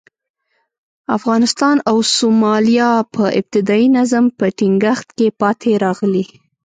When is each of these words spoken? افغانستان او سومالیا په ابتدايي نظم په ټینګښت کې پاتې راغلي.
افغانستان 1.17 1.75
او 1.89 1.97
سومالیا 2.17 2.91
په 3.13 3.23
ابتدايي 3.39 3.87
نظم 3.97 4.25
په 4.37 4.45
ټینګښت 4.57 5.07
کې 5.17 5.27
پاتې 5.39 5.71
راغلي. 5.83 6.25